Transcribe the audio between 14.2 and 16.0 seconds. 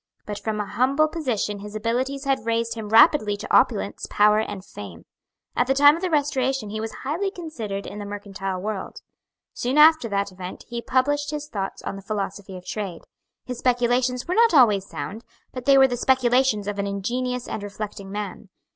were not always sound; but they were the